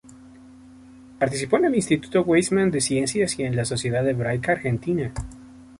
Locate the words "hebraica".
4.09-4.53